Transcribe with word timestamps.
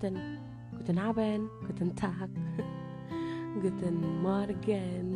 Guten 0.00 0.40
Guten 0.80 0.96
Abend 0.96 1.44
Guten 1.68 1.92
Tag 1.92 2.32
Guten 3.60 4.24
Morgen. 4.24 5.12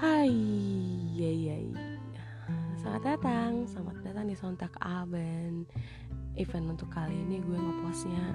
Hai 0.00 0.32
Yay, 1.12 1.36
yay. 1.44 1.68
Selamat 2.80 3.04
datang 3.04 3.68
Selamat 3.68 4.00
datang 4.00 4.32
di 4.32 4.32
Sontak 4.32 4.72
Abend. 4.80 5.68
Event 6.40 6.72
untuk 6.72 6.88
kali 6.88 7.12
ini 7.12 7.44
gue 7.44 7.52
ngepostnya 7.52 8.32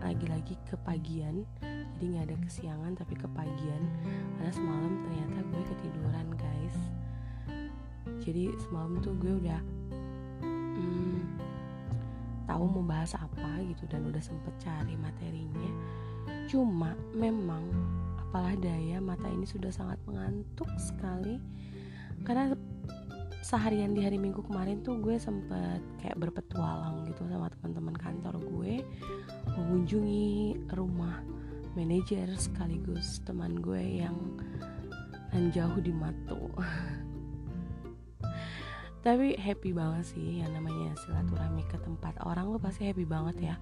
Lagi-lagi 0.00 0.56
kepagian 0.72 1.44
Jadi 1.60 2.16
gak 2.16 2.32
ada 2.32 2.36
kesiangan 2.48 2.96
tapi 2.96 3.12
kepagian 3.12 3.82
Karena 4.40 4.52
semalam 4.56 5.04
ternyata 5.04 5.38
gue 5.52 5.62
ketiduran 5.68 6.32
guys. 6.40 6.76
Jadi 8.24 8.56
semalam 8.56 9.04
tuh 9.04 9.12
gue 9.20 9.36
udah 9.36 9.60
hmm, 10.80 11.20
Tahu 12.48 12.64
mau 12.72 12.84
bahas 12.88 13.12
gitu 13.70 13.86
Dan 13.86 14.10
udah 14.10 14.22
sempet 14.22 14.54
cari 14.58 14.94
materinya. 14.98 15.70
Cuma 16.50 16.96
memang 17.14 17.62
apalah 18.18 18.56
daya 18.56 18.98
mata 18.98 19.28
ini 19.28 19.46
sudah 19.46 19.70
sangat 19.70 20.00
mengantuk 20.08 20.68
sekali. 20.80 21.38
Karena 22.22 22.54
seharian 23.42 23.92
di 23.92 24.06
hari 24.06 24.22
minggu 24.22 24.46
kemarin 24.46 24.86
tuh 24.86 25.02
gue 25.02 25.18
sempet 25.18 25.82
kayak 25.98 26.14
berpetualang 26.14 27.02
gitu 27.10 27.26
sama 27.26 27.50
teman-teman 27.50 27.96
kantor 27.98 28.38
gue 28.38 28.86
mengunjungi 29.58 30.70
rumah 30.78 31.18
manajer 31.74 32.30
sekaligus 32.38 33.18
teman 33.26 33.58
gue 33.58 34.06
yang 34.06 34.14
jauh 35.50 35.80
di 35.82 35.90
Matu 35.90 36.52
tapi 39.02 39.34
happy 39.34 39.74
banget 39.74 40.14
sih 40.14 40.38
yang 40.40 40.54
namanya 40.54 40.94
silaturahmi 41.02 41.66
ke 41.66 41.74
tempat 41.82 42.14
orang 42.22 42.54
lo 42.54 42.58
pasti 42.62 42.86
happy 42.86 43.02
banget 43.02 43.52
ya. 43.52 43.54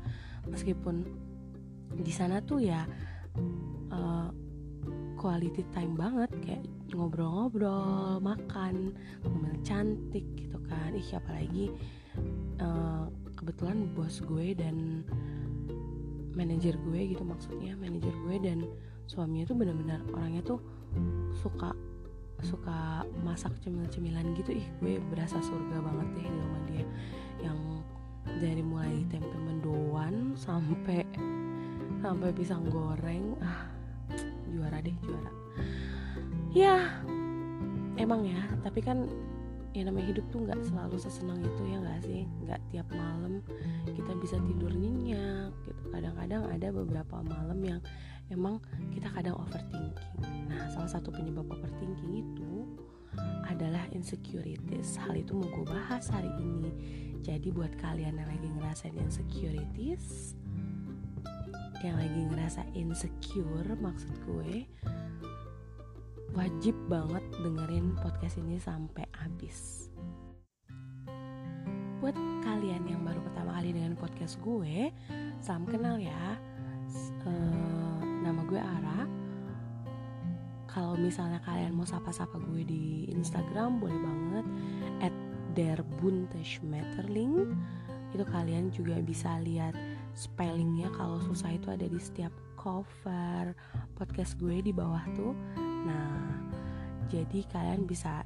Meskipun 0.45 1.09
di 1.97 2.13
sana 2.13 2.45
tuh 2.45 2.61
ya 2.61 2.85
uh, 3.91 4.29
quality 5.17 5.65
time 5.73 5.97
banget 5.97 6.31
kayak 6.45 6.65
ngobrol-ngobrol 6.93 8.21
makan 8.21 8.93
ngomel 9.25 9.57
cantik 9.65 10.25
gitu 10.37 10.61
kan. 10.69 10.93
Ih 10.93 11.09
apalagi 11.17 11.73
uh, 12.61 13.09
kebetulan 13.41 13.89
bos 13.97 14.21
gue 14.21 14.53
dan 14.53 15.01
manajer 16.37 16.77
gue 16.77 17.01
gitu 17.17 17.25
maksudnya 17.25 17.75
manajer 17.81 18.13
gue 18.13 18.37
dan 18.45 18.59
suaminya 19.09 19.49
tuh 19.51 19.57
benar-benar 19.59 20.01
orangnya 20.15 20.45
tuh 20.45 20.61
suka 21.35 21.75
suka 22.43 23.05
masak 23.23 23.53
cemil-cemilan 23.65 24.33
gitu 24.37 24.57
ih 24.57 24.67
gue 24.81 24.99
berasa 25.13 25.39
surga 25.41 25.77
banget 25.81 26.09
deh 26.17 26.27
di 26.27 26.39
rumah 26.41 26.63
dia. 26.69 26.87
Yang 27.41 27.59
dari 28.41 28.63
mulai 28.63 28.97
tempe 29.09 29.37
mendoan 29.37 30.37
sampai 30.37 31.05
sampai 32.01 32.31
pisang 32.33 32.65
goreng 32.73 33.37
ah 33.45 33.69
juara 34.49 34.81
deh 34.81 34.97
juara. 35.05 35.33
Ya 36.51 36.77
emang 38.01 38.27
ya 38.27 38.41
tapi 38.65 38.81
kan 38.81 39.07
ya 39.71 39.87
namanya 39.87 40.11
hidup 40.11 40.27
tuh 40.35 40.43
nggak 40.43 40.67
selalu 40.67 40.99
sesenang 40.99 41.39
itu 41.45 41.63
ya 41.69 41.79
nggak 41.79 42.01
sih? 42.03 42.27
Nggak 42.47 42.61
tiap 42.75 42.89
malam 42.91 43.45
kita 43.87 44.13
bisa 44.19 44.37
tidur 44.43 44.73
nyenyak 44.75 45.55
gitu. 45.69 45.83
Kadang-kadang 45.95 46.43
ada 46.51 46.69
beberapa 46.75 47.17
malam 47.23 47.59
yang 47.63 47.81
emang 48.31 48.63
kita 48.95 49.11
kadang 49.13 49.37
overthinking. 49.39 50.15
Nah 50.49 50.71
salah 50.73 50.91
satu 50.91 51.11
penyebab 51.11 51.47
overthinking 51.51 52.25
itu 52.25 52.67
adalah 53.51 53.85
insecurities. 53.93 54.97
Hal 54.97 55.19
itu 55.19 55.35
mau 55.35 55.51
gue 55.51 55.67
bahas 55.67 56.07
hari 56.09 56.31
ini. 56.39 56.71
Jadi 57.21 57.53
buat 57.53 57.75
kalian 57.77 58.17
yang 58.17 58.31
lagi 58.31 58.49
ngerasain 58.49 58.97
insecurities 58.97 60.35
yang 61.81 61.97
lagi 61.97 62.21
ngerasa 62.29 62.63
insecure 62.77 63.73
maksud 63.81 64.13
gue 64.29 64.69
wajib 66.37 66.77
banget 66.93 67.25
dengerin 67.41 67.97
podcast 67.97 68.37
ini 68.37 68.61
sampai 68.61 69.09
habis. 69.17 69.89
Buat 72.05 72.17
kalian 72.45 72.85
yang 72.85 73.01
baru 73.01 73.25
pertama 73.25 73.57
kali 73.57 73.73
dengan 73.73 73.97
podcast 73.97 74.37
gue 74.45 74.93
salam 75.41 75.65
kenal 75.65 75.97
ya. 75.97 76.37
Uh, 77.25 77.60
nama 78.21 78.45
gue 78.45 78.61
Ara. 78.61 79.09
Kalau 80.71 80.95
misalnya 80.95 81.43
kalian 81.43 81.75
mau 81.75 81.83
sapa-sapa 81.83 82.39
gue 82.39 82.63
di 82.63 83.11
Instagram 83.11 83.83
boleh 83.83 83.99
banget. 83.99 84.47
At 85.03 85.15
derbunteschmetterling. 85.59 87.59
Itu 88.15 88.25
kalian 88.27 88.71
juga 88.71 89.03
bisa 89.03 89.43
lihat 89.43 89.75
spellingnya. 90.15 90.93
Kalau 90.95 91.19
susah 91.25 91.57
itu 91.57 91.75
ada 91.75 91.91
di 91.91 91.99
setiap 91.99 92.31
cover 92.55 93.57
podcast 93.99 94.39
gue 94.39 94.63
di 94.63 94.71
bawah 94.71 95.03
tuh. 95.17 95.35
Nah 95.59 96.39
jadi 97.11 97.43
kalian 97.51 97.91
bisa 97.91 98.23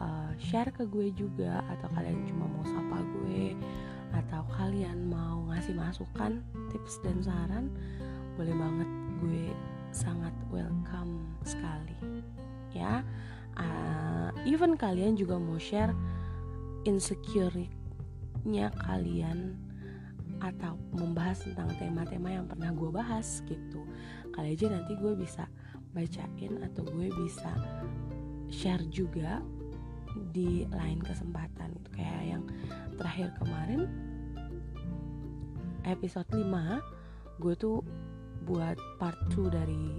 uh, 0.00 0.32
share 0.40 0.72
ke 0.72 0.88
gue 0.88 1.12
juga. 1.12 1.60
Atau 1.68 1.92
kalian 1.92 2.24
cuma 2.24 2.48
mau 2.48 2.64
sapa 2.64 3.04
gue. 3.20 3.52
Atau 4.16 4.48
kalian 4.56 5.12
mau 5.12 5.44
ngasih 5.52 5.76
masukan 5.76 6.40
tips 6.72 7.04
dan 7.04 7.20
saran 7.20 7.68
boleh 8.36 8.56
banget 8.56 8.88
gue 9.22 9.54
sangat 9.94 10.34
welcome 10.50 11.22
sekali 11.46 12.26
ya. 12.74 13.06
Uh, 13.54 14.34
even 14.42 14.74
kalian 14.74 15.14
juga 15.14 15.38
mau 15.38 15.60
share 15.62 15.94
insecure-nya 16.82 18.74
kalian 18.82 19.54
atau 20.42 20.74
membahas 20.90 21.46
tentang 21.46 21.70
tema-tema 21.78 22.34
yang 22.34 22.50
pernah 22.50 22.74
gue 22.74 22.90
bahas 22.90 23.46
gitu. 23.46 23.86
Kali 24.34 24.58
aja 24.58 24.66
nanti 24.74 24.98
gue 24.98 25.14
bisa 25.14 25.46
bacain 25.94 26.58
atau 26.66 26.82
gue 26.82 27.06
bisa 27.22 27.52
share 28.50 28.82
juga 28.90 29.38
di 30.34 30.66
lain 30.68 30.98
kesempatan 30.98 31.72
itu 31.78 31.88
kayak 31.94 32.22
yang 32.36 32.44
terakhir 32.98 33.32
kemarin 33.40 33.88
episode 35.88 36.28
5 36.28 36.44
gue 37.40 37.54
tuh 37.56 37.80
buat 38.46 38.76
part 38.98 39.18
2 39.34 39.48
dari 39.52 39.98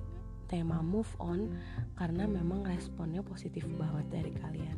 tema 0.53 0.85
move 0.85 1.09
on 1.17 1.49
karena 1.97 2.29
memang 2.29 2.61
responnya 2.67 3.25
positif 3.25 3.65
banget 3.73 4.05
dari 4.13 4.31
kalian. 4.37 4.77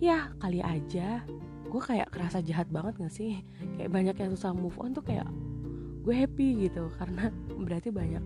Ya 0.00 0.32
kali 0.40 0.64
aja. 0.64 1.20
Gue 1.68 1.82
kayak 1.82 2.14
kerasa 2.14 2.40
jahat 2.40 2.70
banget 2.70 2.96
gak 3.02 3.12
sih? 3.12 3.42
Kayak 3.76 3.90
banyak 3.92 4.16
yang 4.16 4.30
susah 4.38 4.54
move 4.54 4.78
on 4.80 4.94
tuh 4.94 5.04
kayak 5.04 5.26
gue 6.04 6.14
happy 6.14 6.68
gitu 6.68 6.88
karena 6.96 7.28
berarti 7.66 7.88
banyak 7.92 8.24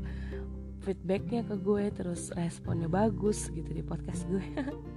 feedbacknya 0.83 1.43
ke 1.45 1.59
gue 1.59 1.85
terus 1.91 2.31
responnya 2.39 2.87
bagus 2.87 3.51
gitu 3.51 3.71
di 3.75 3.83
podcast 3.83 4.29
gue. 4.31 4.45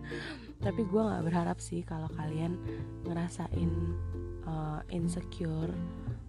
Tapi 0.66 0.82
gue 0.86 1.02
nggak 1.02 1.26
berharap 1.26 1.58
sih 1.58 1.82
kalau 1.82 2.08
kalian 2.14 2.54
ngerasain 3.10 3.72
uh, 4.46 4.86
insecure 4.94 5.74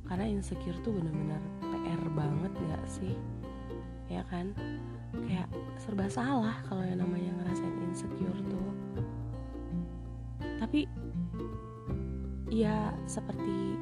karena 0.07 0.25
insecure 0.29 0.77
tuh 0.83 0.93
bener-bener 0.95 1.41
PR 1.63 2.03
banget 2.13 2.53
gak 2.53 2.85
sih? 2.87 3.15
Ya 4.11 4.27
kan? 4.29 4.53
Kayak 5.29 5.49
serba 5.79 6.07
salah 6.11 6.61
kalau 6.67 6.85
yang 6.85 7.01
namanya 7.01 7.33
ngerasain 7.41 7.77
insecure 7.89 8.41
tuh. 8.49 8.71
Tapi 10.61 10.87
ya 12.53 12.93
seperti 13.09 13.81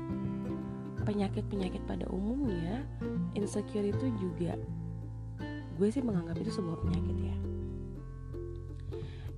penyakit-penyakit 1.03 1.83
pada 1.91 2.07
umumnya 2.07 2.87
insecure 3.35 3.91
itu 3.91 4.07
juga 4.15 4.55
gue 5.81 5.89
sih 5.89 6.05
menganggap 6.05 6.37
itu 6.39 6.53
sebuah 6.55 6.79
penyakit 6.85 7.17
ya. 7.19 7.37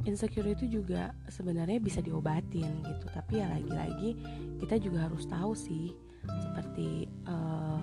Insecure 0.03 0.51
itu 0.51 0.67
juga 0.67 1.15
sebenarnya 1.31 1.79
bisa 1.79 2.03
diobatin 2.03 2.83
gitu 2.83 3.07
tapi 3.15 3.39
ya 3.39 3.47
lagi-lagi 3.47 4.19
kita 4.59 4.77
juga 4.83 5.07
harus 5.07 5.25
tahu 5.31 5.55
sih 5.55 5.95
seperti 6.27 7.07
uh, 7.27 7.81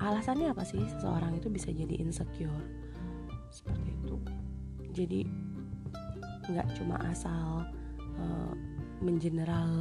alasannya 0.00 0.52
apa 0.52 0.64
sih 0.64 0.80
seseorang 0.80 1.36
itu 1.36 1.52
bisa 1.52 1.68
jadi 1.72 2.00
insecure? 2.00 2.64
Seperti 3.52 3.88
itu. 3.92 4.16
Jadi 4.90 5.20
nggak 6.50 6.68
cuma 6.74 6.98
asal 7.06 7.68
uh, 8.18 8.54
mengeneral 9.00 9.72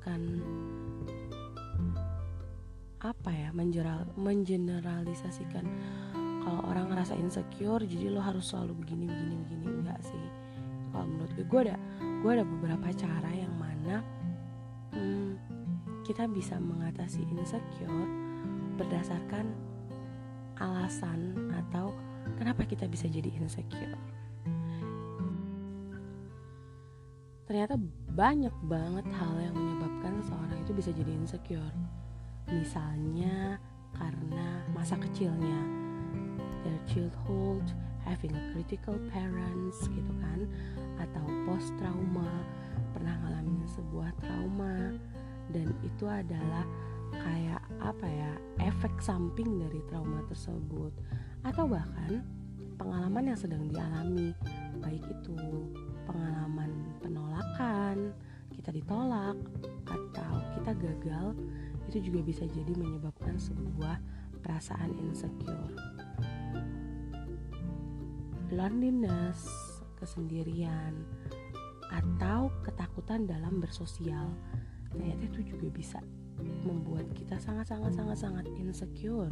kan 0.00 0.20
apa 3.00 3.32
ya 3.32 3.48
menjeral 3.56 4.04
mengeneralisasikan 4.20 5.64
kalau 6.44 6.60
orang 6.68 6.92
ngerasa 6.92 7.16
insecure 7.16 7.84
jadi 7.84 8.12
lo 8.12 8.20
harus 8.20 8.52
selalu 8.52 8.76
begini 8.84 9.08
begini 9.08 9.34
begini. 9.44 9.64
Enggak 9.84 10.00
sih. 10.04 10.24
Kalau 10.90 11.06
menurut 11.06 11.32
gue 11.32 11.44
gue 11.46 11.60
ada 11.70 11.76
gue 12.20 12.30
ada 12.32 12.44
beberapa 12.44 12.88
cara 12.92 13.30
yang 13.32 13.54
mana 13.56 14.04
kita 16.10 16.26
bisa 16.26 16.58
mengatasi 16.58 17.22
insecure 17.38 18.10
berdasarkan 18.74 19.46
alasan 20.58 21.54
atau 21.54 21.94
kenapa 22.34 22.66
kita 22.66 22.90
bisa 22.90 23.06
jadi 23.06 23.30
insecure. 23.38 23.94
Ternyata 27.46 27.78
banyak 28.10 28.50
banget 28.66 29.06
hal 29.06 29.38
yang 29.38 29.54
menyebabkan 29.54 30.18
seseorang 30.18 30.58
itu 30.58 30.72
bisa 30.74 30.90
jadi 30.90 31.14
insecure. 31.14 31.76
Misalnya 32.50 33.62
karena 33.94 34.66
masa 34.74 34.98
kecilnya. 34.98 35.62
Their 36.66 36.82
childhood 36.90 37.70
having 38.02 38.34
a 38.34 38.42
critical 38.50 38.98
parents 39.14 39.86
gitu 39.86 40.12
kan? 40.18 40.42
Atau 40.98 41.22
post 41.46 41.70
trauma 41.78 42.42
pernah 42.98 43.14
ngalamin 43.22 43.62
sebuah 43.70 44.10
trauma 44.18 44.98
dan 45.50 45.74
itu 45.82 46.06
adalah 46.06 46.64
kayak 47.14 47.62
apa 47.82 48.06
ya 48.06 48.32
efek 48.62 48.94
samping 49.02 49.58
dari 49.58 49.82
trauma 49.90 50.22
tersebut. 50.30 50.94
Atau 51.42 51.66
bahkan 51.66 52.22
pengalaman 52.78 53.34
yang 53.34 53.38
sedang 53.38 53.66
dialami. 53.68 54.32
Baik 54.80 55.04
itu 55.04 55.36
pengalaman 56.08 56.70
penolakan 57.04 58.16
kita 58.54 58.70
ditolak 58.74 59.36
atau 59.88 60.32
kita 60.58 60.72
gagal 60.76 61.26
itu 61.90 62.10
juga 62.10 62.20
bisa 62.22 62.44
jadi 62.46 62.72
menyebabkan 62.76 63.36
sebuah 63.40 63.98
perasaan 64.40 64.94
insecure. 65.00 65.74
Loneliness 68.50 69.46
kesendirian 70.00 70.96
atau 71.90 72.48
ketakutan 72.62 73.26
dalam 73.26 73.58
bersosial 73.58 74.30
ternyata 74.90 75.22
itu 75.26 75.54
juga 75.54 75.66
bisa 75.70 75.98
membuat 76.64 77.06
kita 77.12 77.36
sangat 77.38 77.68
sangat 77.68 77.92
sangat 77.94 78.18
sangat 78.18 78.46
insecure 78.56 79.30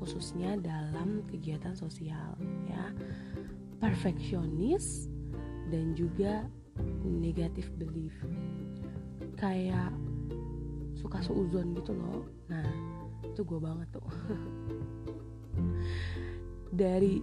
khususnya 0.00 0.56
dalam 0.58 1.22
kegiatan 1.28 1.76
sosial 1.76 2.36
ya. 2.68 2.92
Perfeksionis 3.82 5.10
dan 5.68 5.92
juga 5.92 6.48
negatif 7.04 7.68
belief. 7.76 8.14
Kayak 9.36 9.92
suka 10.96 11.20
seuzon 11.20 11.76
gitu 11.76 11.92
loh. 11.92 12.24
Nah 12.48 12.64
itu 13.24 13.44
gue 13.44 13.60
banget 13.60 13.88
tuh. 13.92 14.04
Dari 16.80 17.20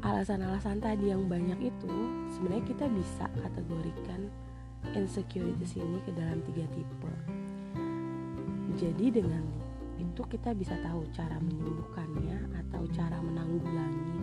alasan-alasan 0.00 0.80
tadi 0.80 1.12
yang 1.12 1.28
banyak 1.28 1.60
itu 1.60 1.94
sebenarnya 2.32 2.64
kita 2.64 2.86
bisa 2.88 3.28
kategorikan 3.44 4.32
insecurities 4.94 5.78
ini 5.78 5.98
ke 6.02 6.10
dalam 6.14 6.42
tiga 6.50 6.66
tipe. 6.74 7.12
Jadi 8.78 9.06
dengan 9.12 9.44
itu 10.00 10.22
kita 10.24 10.56
bisa 10.56 10.74
tahu 10.80 11.04
cara 11.12 11.36
menyembuhkannya 11.38 12.48
atau 12.64 12.82
cara 12.96 13.20
menanggulangi 13.20 14.16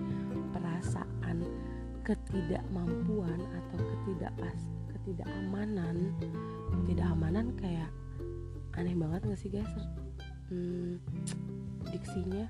perasaan 0.52 1.46
ketidakmampuan 2.02 3.38
atau 3.38 3.78
ketidakpas 3.78 4.60
ketidakamanan. 4.90 6.16
Ketidakamanan 6.84 7.54
kayak 7.60 7.92
aneh 8.74 8.98
banget 8.98 9.22
gak 9.30 9.40
sih 9.40 9.52
guys? 9.54 9.70
Hmm, 10.50 10.98
diksinya. 11.94 12.50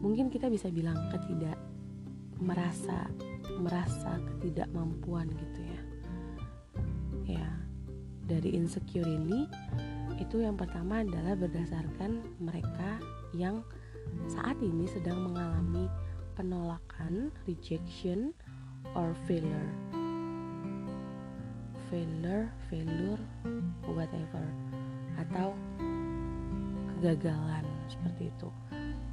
Mungkin 0.00 0.32
kita 0.32 0.48
bisa 0.48 0.72
bilang 0.72 0.96
ketidak 1.12 1.60
merasa 2.40 3.04
merasa 3.60 4.16
ketidakmampuan 4.24 5.28
gitu 5.28 5.60
ya 5.60 5.89
ya. 7.36 7.50
Dari 8.26 8.54
insecure 8.54 9.06
ini 9.06 9.46
itu 10.22 10.42
yang 10.42 10.54
pertama 10.54 11.02
adalah 11.02 11.34
berdasarkan 11.34 12.22
mereka 12.38 13.02
yang 13.34 13.64
saat 14.30 14.58
ini 14.62 14.86
sedang 14.90 15.30
mengalami 15.30 15.86
penolakan 16.38 17.34
rejection 17.46 18.34
or 18.94 19.14
failure. 19.26 19.70
Failure 21.90 22.46
failure 22.70 23.22
whatever. 23.90 24.46
Atau 25.18 25.54
kegagalan 27.00 27.66
seperti 27.90 28.30
itu. 28.30 28.48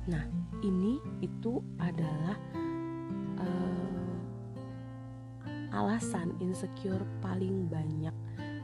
Nah 0.08 0.24
ini 0.64 1.02
itu 1.19 1.60
adalah 1.80 2.36
uh, 3.42 3.77
alasan 5.78 6.34
insecure 6.42 7.06
paling 7.22 7.70
banyak. 7.70 8.14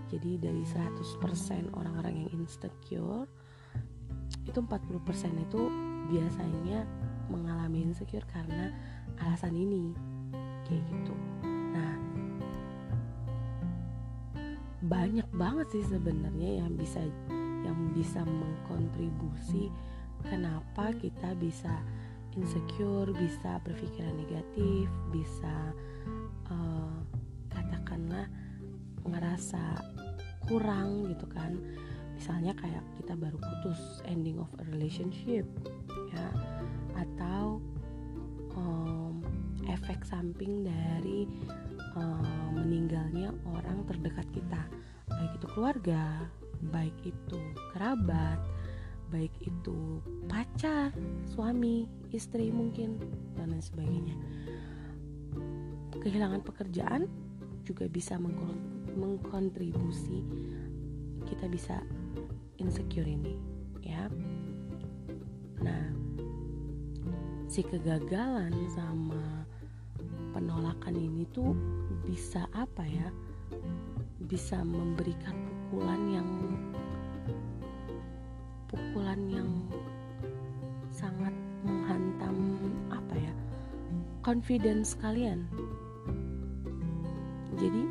Jadi 0.10 0.42
dari 0.42 0.66
100% 0.66 1.74
orang-orang 1.78 2.26
yang 2.26 2.30
insecure 2.42 3.30
itu 4.44 4.60
40% 4.60 5.46
itu 5.46 5.62
biasanya 6.10 6.86
mengalami 7.30 7.86
insecure 7.86 8.26
karena 8.26 8.74
alasan 9.22 9.54
ini. 9.54 9.94
Kayak 10.66 10.84
gitu. 10.90 11.14
Nah 11.46 11.94
banyak 14.84 15.30
banget 15.38 15.68
sih 15.72 15.86
sebenarnya 15.88 16.66
yang 16.66 16.76
bisa 16.76 17.00
yang 17.64 17.78
bisa 17.96 18.20
mengkontribusi 18.28 19.72
kenapa 20.28 20.92
kita 21.00 21.32
bisa 21.40 21.72
insecure, 22.36 23.14
bisa 23.14 23.62
berpikiran 23.62 24.16
negatif, 24.18 24.90
bisa 25.14 25.72
uh, 26.50 27.00
ngerasa 29.34 29.82
kurang 30.46 31.10
gitu 31.10 31.26
kan. 31.26 31.58
Misalnya 32.14 32.54
kayak 32.54 32.86
kita 33.02 33.18
baru 33.18 33.42
putus 33.42 34.06
ending 34.06 34.38
of 34.38 34.46
a 34.62 34.64
relationship 34.70 35.50
ya 36.14 36.30
atau 36.94 37.58
um, 38.54 39.26
efek 39.66 40.06
samping 40.06 40.62
dari 40.62 41.26
um, 41.98 42.62
meninggalnya 42.62 43.34
orang 43.50 43.82
terdekat 43.90 44.30
kita 44.30 44.62
baik 45.10 45.34
itu 45.42 45.48
keluarga 45.50 46.30
baik 46.70 46.94
itu 47.02 47.42
kerabat 47.74 48.38
baik 49.10 49.34
itu 49.42 50.02
pacar, 50.26 50.90
suami, 51.30 51.86
istri 52.10 52.50
mungkin 52.50 52.98
dan 53.38 53.54
lain 53.54 53.62
sebagainya. 53.62 54.18
Kehilangan 56.02 56.42
pekerjaan 56.42 57.06
juga 57.62 57.86
bisa 57.86 58.18
mengkontribusi 58.94 60.22
kita 61.24 61.48
bisa 61.48 61.80
insecure 62.60 63.08
ini, 63.08 63.40
ya. 63.82 64.12
Nah, 65.64 65.86
si 67.48 67.64
kegagalan 67.64 68.52
sama 68.72 69.48
penolakan 70.36 70.96
ini 70.96 71.24
tuh 71.32 71.56
bisa 72.04 72.46
apa 72.52 72.84
ya? 72.84 73.08
Bisa 74.24 74.64
memberikan 74.64 75.36
pukulan 75.70 76.02
yang 76.12 76.30
pukulan 78.74 79.22
yang 79.30 79.50
sangat 80.90 81.34
menghantam 81.62 82.58
apa 82.90 83.14
ya 83.18 83.34
confidence 84.26 84.98
kalian 84.98 85.46
jadi 87.58 87.86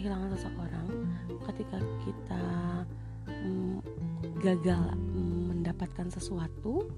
kehilangan 0.00 0.32
seseorang 0.32 0.88
ketika 1.44 1.76
kita 2.00 2.44
mm, 3.28 3.84
gagal 4.40 4.96
mendapatkan 5.52 6.08
sesuatu 6.08 6.88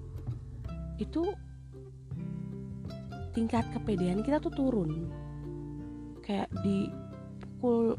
itu 1.02 1.34
tingkat 3.34 3.66
kepedean 3.74 4.22
kita 4.22 4.38
tuh 4.38 4.54
turun. 4.54 5.10
Kayak 6.22 6.46
dipukul 6.62 7.98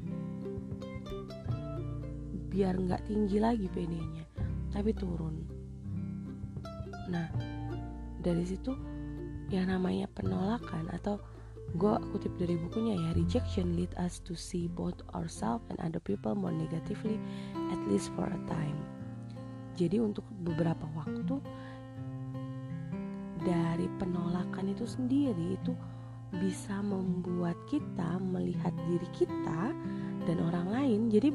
biar 2.48 2.80
nggak 2.80 3.04
tinggi 3.04 3.44
lagi 3.44 3.68
PD-nya 3.68 4.24
tapi 4.72 4.96
turun. 4.96 5.36
Nah 7.12 7.28
dari 8.24 8.48
situ 8.48 8.72
yang 9.52 9.68
namanya 9.68 10.08
penolakan 10.16 10.88
atau 10.96 11.20
gue 11.74 11.94
kutip 12.14 12.34
dari 12.38 12.54
bukunya 12.58 12.94
ya 12.94 13.10
rejection 13.18 13.74
lead 13.74 13.90
us 13.98 14.22
to 14.22 14.38
see 14.38 14.70
both 14.70 14.98
ourselves 15.18 15.66
and 15.74 15.78
other 15.82 16.02
people 16.02 16.38
more 16.38 16.54
negatively 16.54 17.18
at 17.74 17.82
least 17.90 18.14
for 18.14 18.30
a 18.30 18.42
time. 18.46 18.78
Jadi 19.74 19.98
untuk 19.98 20.26
beberapa 20.46 20.86
waktu 20.94 21.42
dari 23.44 23.90
penolakan 24.00 24.72
itu 24.72 24.86
sendiri 24.88 25.58
itu 25.58 25.74
bisa 26.34 26.82
membuat 26.82 27.54
kita 27.70 28.18
melihat 28.22 28.74
diri 28.90 29.06
kita 29.14 29.70
dan 30.26 30.38
orang 30.42 30.68
lain 30.72 31.00
jadi 31.14 31.30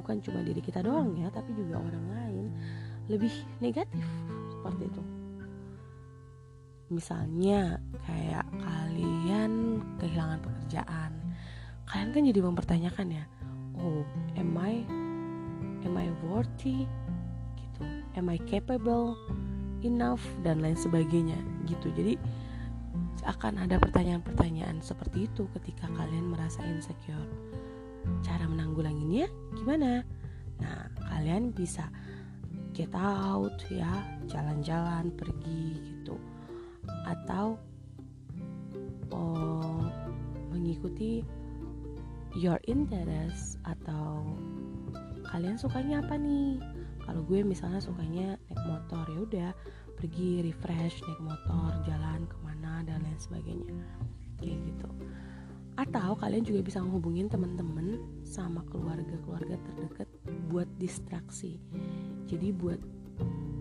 bukan 0.00 0.22
cuma 0.24 0.40
diri 0.40 0.64
kita 0.64 0.80
doang 0.80 1.12
ya 1.18 1.28
tapi 1.28 1.52
juga 1.52 1.76
orang 1.82 2.06
lain 2.08 2.44
lebih 3.10 3.32
negatif 3.60 4.00
seperti 4.48 4.88
itu 4.88 5.02
misalnya 6.90 7.78
kayak 8.04 8.46
kalian 8.58 9.80
kehilangan 10.02 10.42
pekerjaan. 10.42 11.12
Kalian 11.86 12.10
kan 12.14 12.22
jadi 12.26 12.40
mempertanyakan 12.42 13.08
ya 13.10 13.24
oh 13.80 14.04
am 14.36 14.52
I 14.58 14.84
am 15.86 15.94
I 15.96 16.12
worthy? 16.26 16.84
Gitu. 17.56 17.82
Am 18.18 18.28
I 18.28 18.38
capable 18.44 19.16
enough? 19.80 20.22
Dan 20.44 20.60
lain 20.60 20.76
sebagainya 20.76 21.38
gitu. 21.66 21.88
Jadi 21.94 22.20
akan 23.24 23.68
ada 23.68 23.76
pertanyaan-pertanyaan 23.76 24.80
seperti 24.80 25.28
itu 25.28 25.48
ketika 25.60 25.88
kalian 25.92 26.32
merasa 26.32 26.64
insecure. 26.64 27.28
Cara 28.24 28.48
menanggulanginya 28.48 29.28
gimana? 29.56 30.04
Nah 30.60 30.88
kalian 31.12 31.52
bisa 31.52 31.88
get 32.72 32.92
out 32.96 33.60
ya 33.68 33.90
jalan-jalan 34.30 35.12
pergi 35.12 35.64
gitu 35.84 35.99
atau 37.06 37.60
oh, 39.14 39.84
mengikuti 40.50 41.22
your 42.38 42.58
interest 42.66 43.58
atau 43.66 44.22
kalian 45.30 45.58
sukanya 45.58 46.02
apa 46.02 46.18
nih? 46.18 46.58
Kalau 47.02 47.26
gue 47.26 47.42
misalnya 47.42 47.82
sukanya 47.82 48.38
naik 48.50 48.62
motor 48.66 49.04
ya 49.10 49.20
udah 49.24 49.50
pergi 49.98 50.46
refresh 50.46 51.02
naik 51.04 51.20
motor 51.22 51.70
jalan 51.86 52.24
ke 52.26 52.36
mana 52.42 52.86
dan 52.86 53.02
lain 53.02 53.18
sebagainya. 53.18 53.82
Kayak 54.38 54.58
gitu. 54.66 54.90
Atau 55.78 56.12
kalian 56.18 56.44
juga 56.44 56.60
bisa 56.60 56.78
menghubungin 56.82 57.30
teman-teman 57.30 57.98
sama 58.26 58.60
keluarga-keluarga 58.68 59.56
terdekat 59.64 60.08
buat 60.52 60.68
distraksi. 60.76 61.56
Jadi 62.28 62.52
buat 62.52 62.78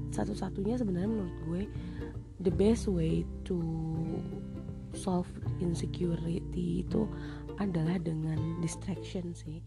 satu-satunya 0.09 0.75
sebenarnya 0.79 1.09
menurut 1.09 1.35
gue 1.47 1.61
the 2.41 2.53
best 2.53 2.89
way 2.89 3.23
to 3.45 3.59
solve 4.97 5.29
insecurity 5.61 6.81
itu 6.81 7.05
adalah 7.59 7.99
dengan 7.99 8.39
distraction 8.63 9.35
sih. 9.35 9.59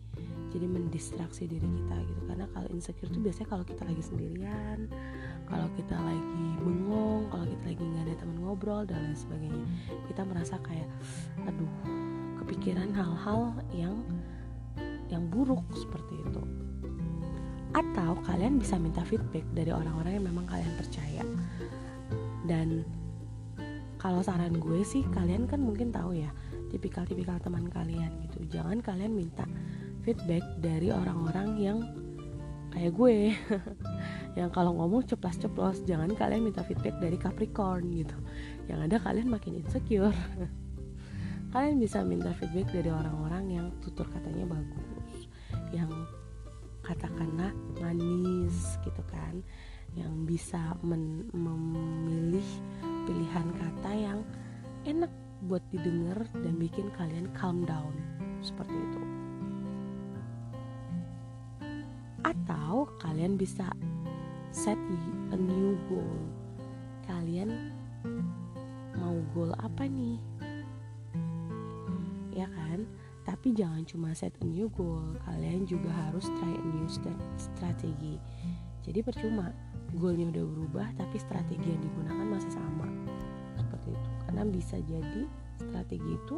Jadi 0.50 0.64
mendistraksi 0.64 1.44
diri 1.44 1.64
kita 1.64 1.96
gitu. 2.08 2.20
Karena 2.28 2.46
kalau 2.50 2.68
insecure 2.72 3.08
itu 3.08 3.20
biasanya 3.20 3.48
kalau 3.52 3.64
kita 3.64 3.82
lagi 3.84 4.02
sendirian 4.02 4.88
kalau 5.52 5.68
kita 5.76 5.96
lagi 6.00 6.46
bengong 6.64 7.28
kalau 7.28 7.44
kita 7.44 7.64
lagi 7.76 7.82
nggak 7.84 8.04
ada 8.08 8.14
teman 8.24 8.38
ngobrol 8.40 8.82
dan 8.88 8.98
lain 9.04 9.18
sebagainya 9.18 9.64
kita 10.08 10.22
merasa 10.24 10.56
kayak 10.64 10.88
aduh 11.44 11.72
kepikiran 12.40 12.88
hal-hal 12.96 13.52
yang 13.76 14.00
yang 15.12 15.28
buruk 15.28 15.60
seperti 15.76 16.16
itu 16.24 16.42
atau 17.72 18.20
kalian 18.28 18.60
bisa 18.60 18.76
minta 18.76 19.00
feedback 19.04 19.44
dari 19.56 19.72
orang-orang 19.72 20.20
yang 20.20 20.26
memang 20.28 20.44
kalian 20.44 20.72
percaya. 20.76 21.24
Dan 22.44 22.84
kalau 23.96 24.20
saran 24.20 24.58
gue 24.58 24.82
sih 24.84 25.06
kalian 25.14 25.46
kan 25.46 25.62
mungkin 25.62 25.94
tahu 25.94 26.18
ya 26.18 26.28
tipikal-tipikal 26.68 27.40
teman 27.40 27.68
kalian 27.72 28.12
gitu. 28.28 28.44
Jangan 28.60 28.84
kalian 28.84 29.12
minta 29.16 29.48
feedback 30.04 30.44
dari 30.60 30.92
orang-orang 30.92 31.48
yang 31.56 31.78
kayak 32.72 32.92
gue. 32.96 33.36
Yang 34.40 34.48
kalau 34.56 34.72
ngomong 34.80 35.04
ceplas-ceplos 35.04 35.84
jangan 35.84 36.08
kalian 36.16 36.48
minta 36.48 36.64
feedback 36.64 36.96
dari 36.96 37.20
Capricorn 37.20 37.84
gitu. 37.92 38.16
Yang 38.64 38.78
ada 38.88 38.96
kalian 39.04 39.28
makin 39.28 39.60
insecure. 39.60 40.16
Kalian 41.52 41.76
bisa 41.76 42.00
minta 42.00 42.32
feedback 42.40 42.72
dari 42.72 42.88
orang-orang 42.88 43.44
yang 43.52 43.66
tutur 43.84 44.08
katanya 44.08 44.56
bagus 44.56 45.28
yang 45.76 45.92
katakanlah 46.82 47.54
manis 47.78 48.78
gitu 48.82 49.02
kan 49.10 49.42
yang 49.94 50.24
bisa 50.24 50.74
memilih 50.82 52.46
pilihan 53.06 53.48
kata 53.56 53.90
yang 53.92 54.20
enak 54.82 55.10
buat 55.46 55.62
didengar 55.74 56.22
dan 56.38 56.54
bikin 56.58 56.88
kalian 56.94 57.26
calm 57.34 57.66
down. 57.66 57.94
Seperti 58.42 58.74
itu. 58.74 59.02
Atau 62.22 62.90
kalian 63.02 63.34
bisa 63.34 63.66
set 64.54 64.78
a 65.34 65.36
new 65.38 65.74
goal. 65.90 66.18
Kalian 67.06 67.74
mau 68.94 69.18
goal 69.34 69.50
apa 69.58 69.86
nih? 69.86 70.18
Ya 72.32 72.48
kan 72.48 72.86
tapi 73.22 73.54
jangan 73.54 73.86
cuma 73.86 74.10
set 74.14 74.34
a 74.42 74.46
new 74.46 74.66
goal 74.74 75.14
kalian 75.22 75.62
juga 75.62 75.90
harus 75.90 76.26
try 76.38 76.52
a 76.52 76.64
new 76.74 76.88
strategi. 77.38 78.18
Jadi 78.82 78.98
percuma 78.98 79.54
goalnya 79.94 80.34
udah 80.34 80.44
berubah 80.46 80.86
tapi 80.98 81.22
strategi 81.22 81.70
yang 81.70 81.82
digunakan 81.82 82.26
masih 82.26 82.50
sama. 82.50 82.90
Seperti 83.54 83.94
itu. 83.94 84.08
Karena 84.26 84.42
bisa 84.48 84.76
jadi 84.82 85.22
strategi 85.54 86.10
itu 86.18 86.36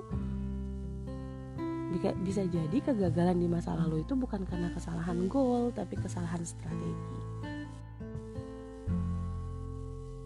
bisa 2.26 2.42
jadi 2.42 2.78
kegagalan 2.82 3.38
di 3.38 3.46
masa 3.46 3.78
lalu 3.78 4.02
itu 4.02 4.18
bukan 4.18 4.42
karena 4.44 4.66
kesalahan 4.74 5.30
goal 5.30 5.70
tapi 5.70 5.94
kesalahan 5.96 6.42
strategi. 6.42 7.20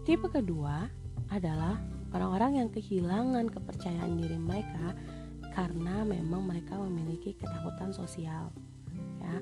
Tipe 0.03 0.27
kedua 0.33 0.89
adalah 1.29 1.77
orang-orang 2.09 2.65
yang 2.65 2.69
kehilangan 2.73 3.53
kepercayaan 3.53 4.17
diri 4.17 4.41
mereka 4.41 4.97
karena 5.53 6.05
memang 6.05 6.45
mereka 6.45 6.77
memiliki 6.77 7.35
ketakutan 7.35 7.91
sosial, 7.91 8.53
ya, 9.21 9.35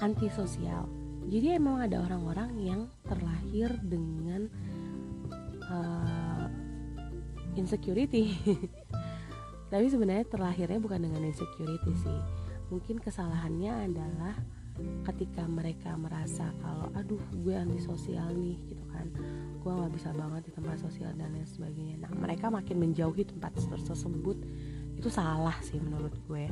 antisosial. 0.00 0.88
Jadi 1.28 1.60
emang 1.60 1.84
ada 1.84 2.00
orang-orang 2.00 2.50
yang 2.56 2.80
terlahir 3.04 3.68
dengan 3.84 4.48
uh, 5.68 6.46
insecurity. 7.58 8.32
Tapi 9.72 9.86
sebenarnya 9.92 10.24
terlahirnya 10.24 10.80
bukan 10.80 11.04
dengan 11.04 11.28
insecurity 11.28 11.92
sih. 12.00 12.20
Mungkin 12.72 12.96
kesalahannya 13.04 13.92
adalah 13.92 14.34
ketika 15.10 15.42
mereka 15.44 15.98
merasa 15.98 16.54
kalau 16.62 16.86
aduh 16.94 17.20
gue 17.44 17.52
antisosial 17.52 18.30
nih 18.32 18.56
gitu 18.70 18.84
kan. 18.94 19.10
Gue 19.60 19.72
nggak 19.74 19.92
bisa 19.92 20.14
banget 20.14 20.48
di 20.48 20.52
tempat 20.54 20.80
sosial 20.80 21.12
dan 21.18 21.34
lain 21.34 21.44
sebagainya. 21.44 22.08
Nah 22.08 22.12
mereka 22.14 22.48
makin 22.48 22.78
menjauhi 22.78 23.26
tempat 23.26 23.52
tersebut 23.58 24.38
itu 24.98 25.08
salah 25.08 25.54
sih 25.62 25.78
menurut 25.78 26.12
gue 26.26 26.50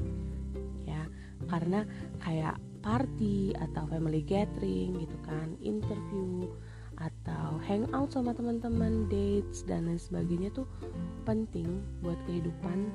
ya. 0.86 1.02
Karena 1.50 1.82
kayak 2.22 2.62
party 2.80 3.50
atau 3.58 3.82
family 3.90 4.22
gathering 4.22 5.02
gitu 5.02 5.18
kan 5.26 5.58
interview 5.58 6.46
atau 6.96 7.60
hangout 7.66 8.14
sama 8.14 8.32
teman-teman 8.32 9.10
dates 9.10 9.66
dan 9.66 9.90
lain 9.90 10.00
sebagainya 10.00 10.48
tuh 10.54 10.64
penting 11.28 11.82
buat 12.00 12.16
kehidupan 12.24 12.88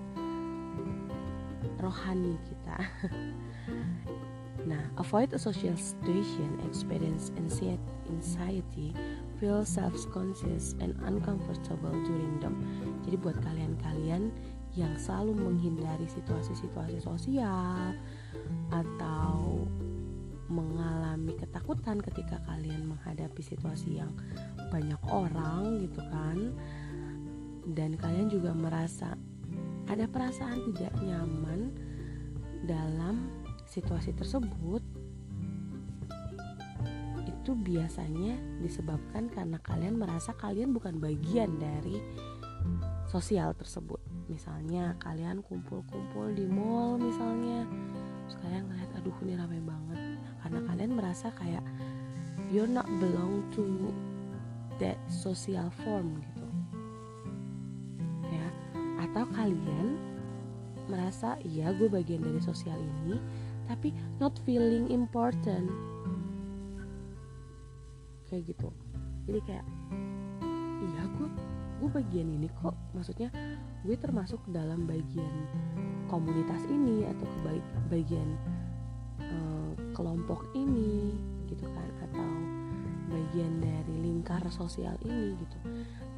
rohani 1.84 2.40
kita. 2.48 2.78
Nah 4.62 4.94
avoid 5.02 5.34
a 5.34 5.42
social 5.42 5.74
situation 5.74 6.62
experience 6.70 7.34
anxiety 8.06 8.94
feel 9.42 9.66
self-conscious 9.66 10.78
and 10.78 10.94
uncomfortable 11.02 11.98
during 12.06 12.38
them. 12.46 12.62
Jadi 13.02 13.18
buat 13.18 13.42
kalian-kalian 13.42 14.30
yang 14.80 14.96
selalu 14.96 15.36
menghindari 15.36 16.08
situasi-situasi 16.08 17.04
sosial 17.04 17.92
atau 18.72 19.68
mengalami 20.52 21.36
ketakutan 21.40 22.00
ketika 22.00 22.40
kalian 22.48 22.88
menghadapi 22.88 23.40
situasi 23.40 24.00
yang 24.00 24.12
banyak 24.72 25.00
orang 25.12 25.84
gitu 25.84 26.00
kan. 26.12 26.56
Dan 27.68 27.96
kalian 28.00 28.28
juga 28.32 28.52
merasa 28.52 29.16
ada 29.88 30.08
perasaan 30.08 30.72
tidak 30.72 30.92
nyaman 31.04 31.72
dalam 32.64 33.28
situasi 33.68 34.16
tersebut. 34.16 34.84
Itu 37.28 37.58
biasanya 37.58 38.40
disebabkan 38.64 39.28
karena 39.32 39.60
kalian 39.60 40.00
merasa 40.00 40.32
kalian 40.36 40.72
bukan 40.72 41.00
bagian 41.00 41.60
dari 41.60 42.00
sosial 43.08 43.52
tersebut 43.58 44.11
misalnya 44.32 44.96
kalian 45.04 45.44
kumpul-kumpul 45.44 46.32
di 46.32 46.48
mall 46.48 46.96
misalnya 46.96 47.68
terus 48.24 48.40
kalian 48.40 48.64
ngeliat 48.72 48.92
aduh 48.96 49.18
ini 49.28 49.34
ramai 49.36 49.60
banget. 49.60 50.00
Karena 50.40 50.60
kalian 50.72 50.92
merasa 50.96 51.28
kayak 51.36 51.64
you're 52.48 52.72
not 52.72 52.88
belong 53.04 53.44
to 53.52 53.92
that 54.80 54.96
social 55.12 55.68
form 55.84 56.24
gitu. 56.24 56.48
Ya 58.32 58.48
atau 59.04 59.28
kalian 59.36 60.00
merasa 60.88 61.36
iya 61.44 61.76
gue 61.76 61.92
bagian 61.92 62.24
dari 62.24 62.40
sosial 62.40 62.80
ini 62.80 63.20
tapi 63.68 63.92
not 64.24 64.40
feeling 64.48 64.88
important. 64.88 65.68
Kayak 68.32 68.56
gitu. 68.56 68.72
Jadi 69.28 69.40
kayak 69.44 69.68
iya 70.82 71.04
gue 71.20 71.30
gue 71.82 71.90
bagian 71.90 72.30
ini 72.30 72.46
kok. 72.62 72.78
Maksudnya 72.94 73.34
gue 73.82 73.98
termasuk 73.98 74.38
dalam 74.54 74.86
bagian 74.86 75.50
komunitas 76.06 76.62
ini 76.70 77.10
atau 77.10 77.26
ke 77.26 77.40
bagian 77.90 78.30
uh, 79.18 79.74
kelompok 79.98 80.46
ini 80.54 81.18
gitu 81.50 81.66
kan 81.66 81.90
atau 82.06 82.30
bagian 83.10 83.60
dari 83.60 83.96
lingkar 83.98 84.46
sosial 84.54 84.94
ini 85.02 85.34
gitu. 85.42 85.58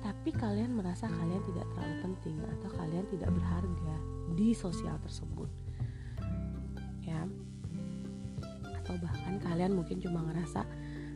Tapi 0.03 0.35
kalian 0.35 0.75
merasa 0.75 1.07
kalian 1.07 1.39
tidak 1.47 1.65
terlalu 1.71 1.95
penting 2.03 2.37
atau 2.59 2.69
kalian 2.75 3.05
tidak 3.07 3.31
berharga 3.31 3.95
di 4.35 4.51
sosial 4.51 4.99
tersebut. 4.99 5.47
Ya. 7.07 7.23
Atau 8.83 8.99
bahkan 8.99 9.39
kalian 9.39 9.79
mungkin 9.79 10.03
cuma 10.03 10.27
ngerasa 10.27 10.67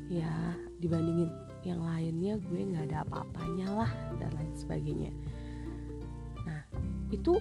ya 0.08 0.56
dibandingin 0.80 1.28
yang 1.66 1.82
lainnya 1.82 2.38
gue 2.38 2.60
nggak 2.74 2.86
ada 2.92 2.98
apa-apanya 3.08 3.68
lah 3.86 3.92
dan 4.22 4.30
lain 4.36 4.54
sebagainya. 4.58 5.12
Nah 6.46 6.62
itu 7.10 7.40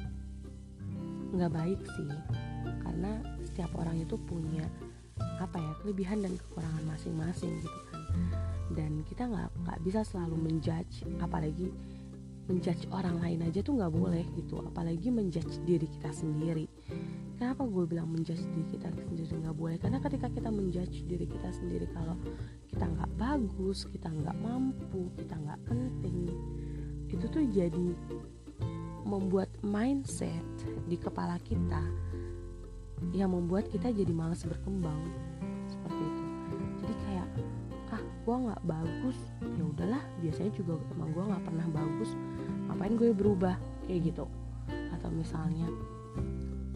nggak 1.36 1.52
baik 1.52 1.80
sih 1.96 2.08
karena 2.86 3.20
setiap 3.44 3.70
orang 3.76 4.00
itu 4.00 4.16
punya 4.16 4.64
apa 5.36 5.60
ya 5.60 5.72
kelebihan 5.84 6.24
dan 6.24 6.32
kekurangan 6.36 6.84
masing-masing 6.86 7.52
gitu 7.60 7.80
kan. 7.92 8.02
Dan 8.74 9.06
kita 9.06 9.30
nggak 9.30 9.50
nggak 9.62 9.78
bisa 9.86 10.00
selalu 10.02 10.36
menjudge 10.36 11.06
apalagi 11.22 11.70
menjudge 12.46 12.86
orang 12.94 13.18
lain 13.18 13.42
aja 13.46 13.62
tuh 13.62 13.78
nggak 13.78 13.94
boleh 13.94 14.24
gitu. 14.34 14.58
Apalagi 14.62 15.08
menjudge 15.10 15.62
diri 15.66 15.86
kita 15.86 16.10
sendiri 16.10 16.65
kenapa 17.36 17.62
gue 17.68 17.84
bilang 17.84 18.08
menjudge 18.08 18.44
diri 18.48 18.64
kita 18.72 18.88
sendiri 18.92 19.32
nggak 19.44 19.56
boleh? 19.56 19.76
Karena 19.76 20.00
ketika 20.00 20.26
kita 20.32 20.48
menjudge 20.48 21.04
diri 21.04 21.26
kita 21.28 21.48
sendiri 21.52 21.86
kalau 21.92 22.16
kita 22.68 22.84
nggak 22.88 23.10
bagus 23.20 23.84
kita 23.88 24.08
nggak 24.08 24.36
mampu 24.40 25.12
kita 25.16 25.36
nggak 25.36 25.60
penting 25.68 26.28
itu 27.06 27.24
tuh 27.30 27.44
jadi 27.48 27.88
membuat 29.06 29.46
mindset 29.62 30.42
di 30.90 30.98
kepala 30.98 31.38
kita 31.46 31.78
yang 33.14 33.30
membuat 33.30 33.70
kita 33.70 33.94
jadi 33.94 34.10
malas 34.10 34.42
berkembang. 34.42 34.98
Seperti 35.70 36.02
itu. 36.02 36.24
Jadi 36.82 36.94
kayak 37.06 37.28
ah 37.94 38.02
gue 38.02 38.36
nggak 38.50 38.62
bagus. 38.66 39.18
Ya 39.54 39.64
udahlah 39.64 40.02
biasanya 40.18 40.52
juga 40.58 40.72
emang 40.90 41.14
gue 41.14 41.24
nggak 41.24 41.44
pernah 41.46 41.66
bagus. 41.70 42.10
Ngapain 42.66 42.94
gue 42.98 43.10
berubah? 43.14 43.54
Kayak 43.86 44.00
gitu. 44.10 44.24
Atau 44.90 45.08
misalnya 45.14 45.70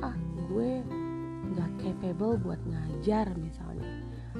ah 0.00 0.16
gue 0.50 0.82
nggak 1.50 1.70
capable 1.82 2.36
buat 2.40 2.60
ngajar 2.66 3.32
misalnya. 3.36 3.88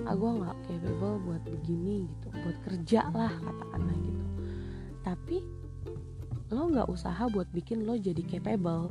Ah 0.07 0.15
gue 0.15 0.31
nggak 0.31 0.57
capable 0.69 1.17
buat 1.27 1.43
begini 1.45 2.07
gitu. 2.09 2.29
Buat 2.31 2.59
kerja 2.65 3.01
lah 3.11 3.33
katakanlah 3.33 3.97
gitu. 3.99 4.25
Tapi 5.01 5.39
lo 6.51 6.67
nggak 6.67 6.89
usaha 6.91 7.23
buat 7.31 7.49
bikin 7.55 7.87
lo 7.87 7.95
jadi 7.99 8.23
capable. 8.27 8.91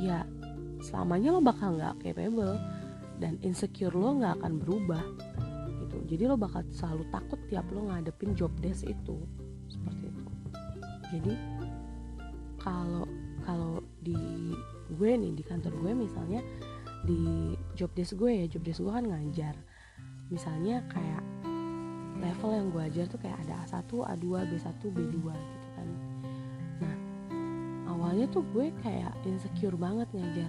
Ya 0.00 0.28
selamanya 0.84 1.36
lo 1.36 1.40
bakal 1.40 1.80
nggak 1.80 2.04
capable 2.04 2.56
dan 3.16 3.40
insecure 3.40 3.94
lo 3.96 4.20
nggak 4.20 4.40
akan 4.40 4.52
berubah 4.60 5.04
gitu. 5.82 5.96
Jadi 6.16 6.22
lo 6.28 6.36
bakal 6.36 6.64
selalu 6.72 7.04
takut 7.08 7.40
tiap 7.48 7.64
lo 7.72 7.88
ngadepin 7.88 8.36
job 8.36 8.52
desk 8.60 8.84
itu 8.84 9.16
seperti 9.68 10.04
itu. 10.12 10.24
Jadi 11.16 11.34
kalau 12.60 13.06
kalau 13.46 13.78
di 14.02 14.18
gue 14.92 15.10
nih 15.16 15.32
di 15.34 15.42
kantor 15.42 15.74
gue 15.82 15.92
misalnya 15.94 16.40
di 17.06 17.54
job 17.78 17.90
desk 17.94 18.18
gue 18.18 18.30
ya 18.32 18.46
job 18.50 18.62
desk 18.62 18.82
gue 18.82 18.92
kan 18.92 19.06
ngajar. 19.06 19.54
Misalnya 20.30 20.82
kayak 20.90 21.22
level 22.18 22.50
yang 22.50 22.66
gue 22.74 22.82
ajar 22.82 23.06
tuh 23.06 23.20
kayak 23.22 23.38
ada 23.46 23.62
A1, 23.66 23.90
A2, 23.90 24.26
B1, 24.50 24.80
B2 24.82 25.16
gitu 25.22 25.66
awalnya 28.06 28.30
tuh 28.30 28.46
gue 28.54 28.70
kayak 28.86 29.18
insecure 29.26 29.74
banget 29.74 30.06
ngajar. 30.14 30.46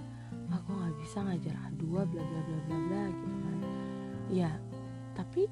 Aku 0.54 0.72
ah, 0.72 0.76
nggak 0.78 0.94
bisa 1.02 1.18
ngajar 1.26 1.54
A2 1.66 1.82
bla 1.90 2.04
bla 2.06 2.22
bla 2.22 2.58
bla 2.64 2.78
bla 2.86 3.02
gitu 3.10 3.36
kan. 3.42 3.56
Ya 4.30 4.50
tapi 5.18 5.50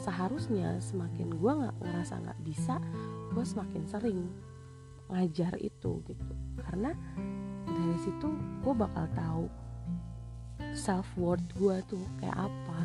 seharusnya 0.00 0.80
semakin 0.80 1.36
gue 1.36 1.52
nggak 1.52 1.76
ngerasa 1.84 2.14
nggak 2.24 2.40
bisa 2.40 2.80
gue 3.36 3.44
semakin 3.44 3.82
sering 3.84 4.32
ngajar 5.08 5.56
itu 5.60 6.00
gitu. 6.04 6.34
Karena 6.60 6.92
dari 7.64 7.98
situ 8.00 8.28
gue 8.64 8.74
bakal 8.74 9.06
tahu 9.16 9.44
self 10.74 11.08
worth 11.16 11.44
gue 11.56 11.80
tuh 11.88 12.04
kayak 12.20 12.36
apa 12.36 12.78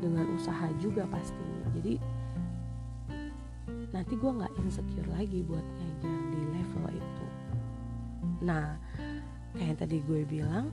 dengan 0.00 0.28
usaha 0.36 0.68
juga 0.78 1.08
pastinya. 1.08 1.66
Jadi 1.76 1.94
nanti 3.92 4.14
gue 4.16 4.30
nggak 4.32 4.54
insecure 4.64 5.08
lagi 5.12 5.44
buat 5.44 5.64
ngajar 5.64 6.18
di 6.32 6.40
level 6.52 6.86
itu. 6.96 7.26
Nah, 8.42 8.74
kayak 9.54 9.68
yang 9.68 9.78
tadi 9.78 9.96
gue 10.02 10.20
bilang, 10.26 10.66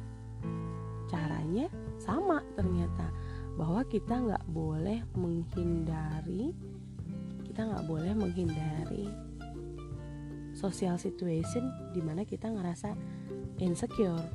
caranya 1.12 1.68
sama 2.00 2.42
ternyata. 2.56 3.12
Bahwa 3.60 3.84
kita 3.84 4.16
nggak 4.24 4.46
boleh 4.56 5.04
menghindari 5.20 6.56
kita 7.60 7.76
nggak 7.76 7.92
boleh 7.92 8.16
menghindari 8.16 9.06
social 10.60 11.00
situation 11.00 11.72
di 11.96 12.04
mana 12.04 12.28
kita 12.28 12.52
ngerasa 12.52 12.92
insecure. 13.64 14.28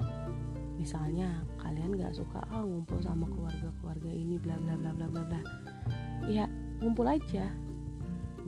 Misalnya 0.81 1.45
kalian 1.61 2.01
nggak 2.01 2.17
suka 2.17 2.41
ah 2.49 2.65
ngumpul 2.65 2.97
sama 3.05 3.29
keluarga-keluarga 3.29 4.09
ini 4.09 4.41
bla 4.41 4.57
bla 4.57 4.75
bla 4.81 4.97
bla 4.97 5.07
bla 5.13 5.23
bla. 5.29 5.41
Ya 6.25 6.49
ngumpul 6.81 7.05
aja. 7.05 7.53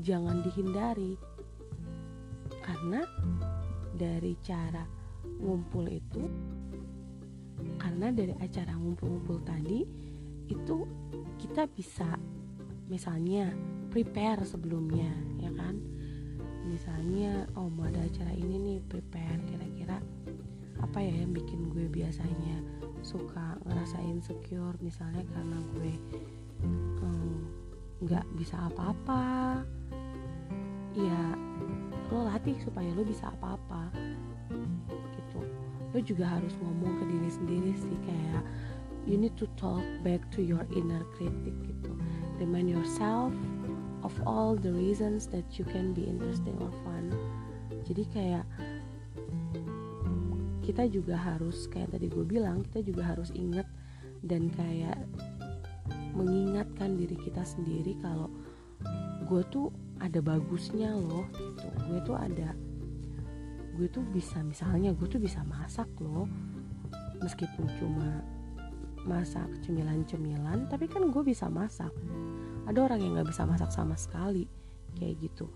Jangan 0.01 0.41
dihindari. 0.41 1.21
Karena 2.65 3.05
dari 3.93 4.33
cara 4.41 4.85
ngumpul 5.37 5.85
itu 5.93 6.25
karena 7.81 8.13
dari 8.13 8.37
acara 8.37 8.77
ngumpul-ngumpul 8.77 9.41
tadi 9.45 9.81
itu 10.53 10.77
kita 11.41 11.65
bisa 11.73 12.17
misalnya 12.87 13.51
prepare 13.89 14.45
sebelumnya 14.45 15.09
ya 15.41 15.51
kan 15.57 15.96
misalnya 16.77 17.49
oh 17.57 17.73
mau 17.73 17.89
ada 17.89 18.05
acara 18.05 18.37
ini 18.37 18.61
nih 18.61 18.79
prepare 18.85 19.41
kira-kira 19.49 19.97
apa 20.85 21.01
ya 21.01 21.25
yang 21.25 21.33
bikin 21.33 21.73
gue 21.73 21.89
biasanya 21.89 22.61
suka 23.01 23.57
ngerasain 23.65 24.21
secure 24.21 24.77
misalnya 24.85 25.25
karena 25.33 25.57
gue 25.73 25.93
nggak 28.05 28.27
um, 28.29 28.37
bisa 28.37 28.69
apa-apa. 28.69 29.65
Ya 30.93 31.33
lo 32.13 32.29
latih 32.29 32.61
supaya 32.61 32.93
lo 32.93 33.09
bisa 33.09 33.33
apa-apa 33.33 33.89
gitu. 35.17 35.41
Lo 35.97 35.99
juga 36.05 36.29
harus 36.29 36.53
ngomong 36.61 36.93
ke 37.01 37.05
diri 37.09 37.31
sendiri 37.33 37.73
sih 37.73 37.97
kayak 38.05 38.45
you 39.09 39.17
need 39.17 39.33
to 39.41 39.49
talk 39.57 39.81
back 40.05 40.21
to 40.29 40.45
your 40.45 40.69
inner 40.77 41.01
critic 41.17 41.57
gitu. 41.65 41.97
Remind 42.37 42.69
yourself 42.69 43.33
of 44.03 44.13
all 44.27 44.57
the 44.57 44.73
reasons 44.73 45.29
that 45.33 45.45
you 45.57 45.65
can 45.65 45.93
be 45.93 46.05
interesting 46.05 46.57
or 46.61 46.73
fun. 46.85 47.13
Jadi 47.87 48.05
kayak 48.11 48.45
kita 50.67 50.91
juga 50.91 51.15
harus 51.15 51.71
kayak 51.71 51.95
tadi 51.95 52.11
gue 52.11 52.27
bilang 52.27 52.67
kita 52.67 52.83
juga 52.83 53.15
harus 53.15 53.31
inget 53.39 53.65
dan 54.27 54.51
kayak 54.51 54.99
mengingatkan 56.19 56.99
diri 56.99 57.15
kita 57.15 57.47
sendiri 57.47 57.95
kalau 58.03 58.27
gue 59.31 59.43
tuh 59.53 59.71
ada 60.03 60.19
bagusnya 60.19 60.91
loh 60.91 61.25
gitu. 61.35 61.67
Gue 61.87 62.01
tuh 62.03 62.17
ada 62.19 62.51
gue 63.77 63.89
tuh 63.93 64.03
bisa 64.09 64.41
misalnya 64.41 64.97
gue 64.97 65.05
tuh 65.05 65.21
bisa 65.21 65.45
masak 65.45 65.87
loh 66.01 66.25
meskipun 67.21 67.69
cuma 67.77 68.25
masak 69.05 69.47
cemilan-cemilan 69.63 70.67
tapi 70.67 70.89
kan 70.89 71.07
gue 71.13 71.23
bisa 71.23 71.47
masak 71.47 71.93
ada 72.67 72.79
orang 72.83 72.99
yang 72.99 73.15
nggak 73.15 73.31
bisa 73.31 73.47
masak 73.47 73.71
sama 73.71 73.95
sekali 73.95 74.47
kayak 74.99 75.23
gitu. 75.23 75.47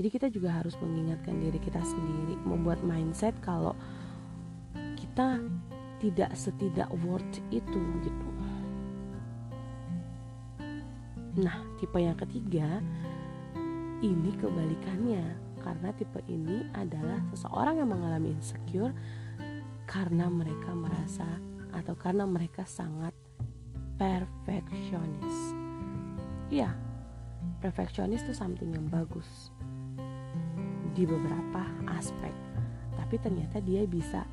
Jadi 0.00 0.08
kita 0.10 0.26
juga 0.32 0.50
harus 0.58 0.74
mengingatkan 0.80 1.38
diri 1.38 1.60
kita 1.60 1.78
sendiri 1.84 2.34
membuat 2.42 2.82
mindset 2.82 3.36
kalau 3.44 3.76
kita 4.98 5.38
tidak 6.02 6.32
setidak 6.34 6.90
worth 7.06 7.38
itu 7.54 7.80
gitu. 8.02 8.28
Nah 11.38 11.62
tipe 11.78 11.98
yang 11.98 12.18
ketiga 12.18 12.82
ini 14.02 14.30
kebalikannya. 14.38 15.44
Karena 15.64 15.96
tipe 15.96 16.20
ini 16.28 16.68
adalah 16.76 17.24
seseorang 17.32 17.80
yang 17.80 17.88
mengalami 17.88 18.36
insecure 18.36 18.92
karena 19.88 20.28
mereka 20.28 20.76
merasa 20.76 21.24
atau 21.72 21.96
karena 21.96 22.28
mereka 22.28 22.68
sangat 22.68 23.16
perfeksionis. 23.96 25.63
Iya, 26.52 26.72
perfeksionis 27.64 28.24
itu 28.24 28.34
something 28.36 28.72
yang 28.72 28.88
bagus. 28.88 29.52
Di 30.92 31.08
beberapa 31.08 31.64
aspek, 31.90 32.32
tapi 32.94 33.16
ternyata 33.18 33.58
dia 33.64 33.88
bisa 33.88 34.28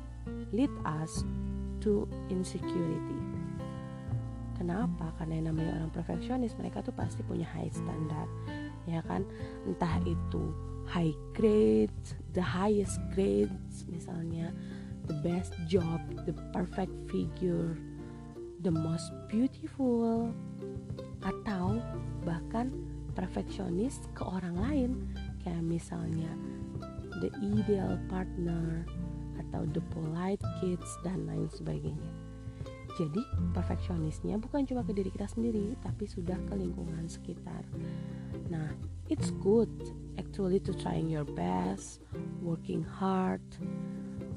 lead 0.52 0.70
us 0.84 1.24
to 1.80 2.04
insecurity. 2.28 3.18
Kenapa? 4.54 5.10
Karena 5.18 5.42
yang 5.42 5.46
namanya 5.50 5.82
orang 5.82 5.90
perfeksionis 5.90 6.54
mereka 6.54 6.84
tuh 6.86 6.94
pasti 6.94 7.24
punya 7.26 7.48
high 7.50 7.72
standard. 7.72 8.30
Ya 8.86 9.02
kan? 9.02 9.26
Entah 9.66 9.98
itu 10.06 10.54
high 10.86 11.14
grade 11.34 11.90
the 12.34 12.42
highest 12.42 12.98
grades 13.14 13.86
misalnya 13.86 14.50
the 15.06 15.16
best 15.22 15.54
job 15.70 15.98
the 16.26 16.34
perfect 16.50 16.92
figure 17.10 17.78
the 18.62 18.70
most 18.70 19.10
beautiful 19.30 20.30
atau 21.22 21.78
bahkan 22.26 22.70
perfeksionis 23.14 24.02
ke 24.14 24.22
orang 24.22 24.56
lain 24.58 24.90
kayak 25.42 25.62
misalnya 25.62 26.30
the 27.22 27.30
ideal 27.42 27.98
partner 28.10 28.86
atau 29.38 29.66
the 29.70 29.82
polite 29.92 30.42
kids 30.60 30.88
dan 31.06 31.24
lain 31.26 31.46
sebagainya 31.50 32.12
jadi 33.00 33.22
perfeksionisnya 33.56 34.36
bukan 34.36 34.68
cuma 34.68 34.84
ke 34.84 34.92
diri 34.92 35.08
kita 35.08 35.28
sendiri 35.28 35.76
tapi 35.80 36.04
sudah 36.04 36.36
ke 36.48 36.54
lingkungan 36.56 37.08
sekitar 37.08 37.64
Nah, 38.48 38.68
it's 39.08 39.30
good 39.44 39.68
actually 40.16 40.60
to 40.60 40.72
trying 40.72 41.08
your 41.08 41.24
best, 41.24 42.00
working 42.40 42.84
hard. 42.84 43.44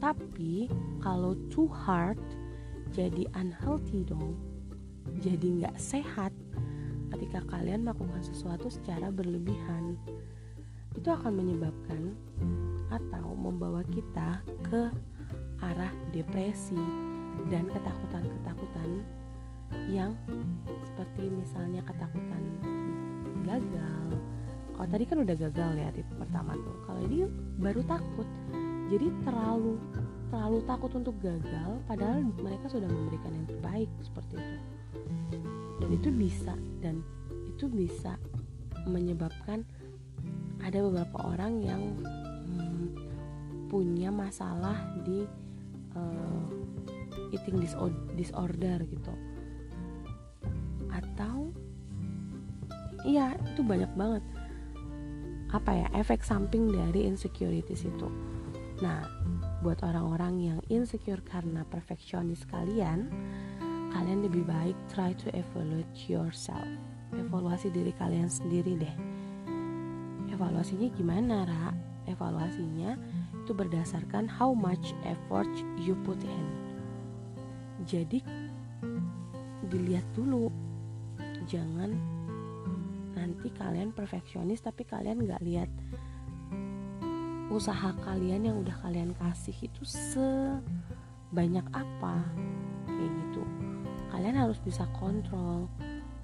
Tapi 0.04 0.68
kalau 1.00 1.40
too 1.48 1.68
hard 1.72 2.20
jadi 2.92 3.28
unhealthy 3.36 4.04
dong. 4.04 4.36
Jadi 5.24 5.64
nggak 5.64 5.80
sehat. 5.80 6.35
Ketika 7.36 7.60
kalian 7.60 7.84
melakukan 7.84 8.24
sesuatu 8.24 8.72
secara 8.72 9.12
berlebihan 9.12 10.00
itu 10.96 11.04
akan 11.12 11.36
menyebabkan 11.36 12.16
atau 12.88 13.36
membawa 13.36 13.84
kita 13.92 14.40
ke 14.64 14.88
arah 15.60 15.92
depresi 16.16 16.80
dan 17.52 17.68
ketakutan-ketakutan 17.68 19.04
yang 19.92 20.16
seperti 20.88 21.28
misalnya 21.28 21.84
ketakutan 21.84 22.40
gagal. 23.44 24.08
Kalau 24.72 24.88
tadi 24.88 25.04
kan 25.04 25.18
udah 25.28 25.36
gagal 25.36 25.72
ya 25.76 25.92
tipe 25.92 26.16
pertama 26.16 26.56
tuh. 26.56 26.78
Kalau 26.88 27.04
ini 27.04 27.28
baru 27.60 27.84
takut. 27.84 28.28
Jadi 28.96 29.12
terlalu 29.28 29.76
terlalu 30.32 30.64
takut 30.64 30.92
untuk 30.96 31.20
gagal 31.20 31.84
padahal 31.84 32.32
mereka 32.40 32.72
sudah 32.72 32.88
memberikan 32.88 33.36
yang 33.36 33.48
terbaik 33.52 33.92
seperti 34.00 34.40
itu. 34.40 34.60
Dan 35.84 35.90
itu 35.92 36.08
bisa 36.16 36.56
dan 36.80 37.04
itu 37.56 37.72
bisa 37.72 38.20
menyebabkan 38.84 39.64
ada 40.60 40.84
beberapa 40.84 41.24
orang 41.24 41.64
yang 41.64 41.84
hmm, 42.52 42.86
punya 43.72 44.12
masalah 44.12 44.76
di 45.08 45.24
uh, 45.96 46.46
eating 47.32 47.64
disorder 48.20 48.84
gitu. 48.84 49.14
Atau 50.92 51.56
iya 53.08 53.40
itu 53.56 53.64
banyak 53.64 53.92
banget. 53.96 54.24
Apa 55.56 55.72
ya 55.72 55.88
efek 55.96 56.28
samping 56.28 56.76
dari 56.76 57.08
insecurities 57.08 57.88
itu. 57.88 58.12
Nah 58.84 59.08
buat 59.64 59.80
orang-orang 59.80 60.34
yang 60.44 60.60
insecure 60.68 61.24
karena 61.24 61.64
perfeksionis 61.72 62.44
kalian 62.46 63.08
kalian 63.96 64.28
lebih 64.28 64.44
baik 64.44 64.76
try 64.92 65.16
to 65.16 65.32
evaluate 65.32 65.90
yourself 66.12 66.68
evaluasi 67.20 67.72
diri 67.72 67.96
kalian 67.96 68.28
sendiri 68.28 68.76
deh. 68.80 68.96
Evaluasinya 70.32 70.88
gimana 70.92 71.48
Ra? 71.48 71.86
evaluasinya 72.06 72.98
itu 73.46 73.52
berdasarkan 73.54 74.26
how 74.30 74.54
much 74.54 74.94
effort 75.06 75.50
you 75.78 75.98
put 76.06 76.18
in. 76.22 76.46
Jadi 77.86 78.22
dilihat 79.70 80.06
dulu. 80.18 80.50
Jangan 81.46 81.94
nanti 83.14 83.54
kalian 83.54 83.94
perfeksionis 83.94 84.66
tapi 84.66 84.82
kalian 84.82 85.30
nggak 85.30 85.46
lihat 85.46 85.70
usaha 87.54 87.94
kalian 88.02 88.50
yang 88.50 88.58
udah 88.66 88.74
kalian 88.82 89.14
kasih 89.22 89.54
itu 89.54 89.84
sebanyak 89.86 91.66
apa. 91.70 92.26
Kayak 92.90 93.12
gitu. 93.14 93.44
Kalian 94.10 94.42
harus 94.42 94.58
bisa 94.64 94.90
kontrol 94.98 95.70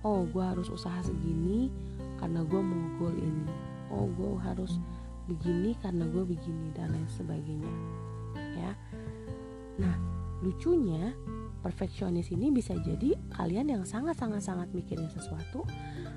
oh 0.02 0.26
gue 0.26 0.42
harus 0.42 0.68
usaha 0.70 0.98
segini 1.02 1.70
karena 2.18 2.46
gue 2.46 2.62
mau 2.62 2.86
goal 3.02 3.16
ini. 3.18 3.50
Oh 3.94 4.10
gue 4.10 4.38
harus 4.42 4.78
begini 5.30 5.78
karena 5.82 6.06
gue 6.10 6.24
begini 6.26 6.74
dan 6.74 6.94
lain 6.94 7.10
sebagainya. 7.10 7.74
Ya. 8.58 8.72
Nah 9.78 9.96
lucunya 10.42 11.14
perfeksionis 11.62 12.34
ini 12.34 12.50
bisa 12.50 12.74
jadi 12.82 13.14
kalian 13.38 13.70
yang 13.70 13.84
sangat 13.86 14.18
sangat 14.18 14.42
sangat 14.42 14.74
mikirin 14.74 15.10
sesuatu 15.14 15.62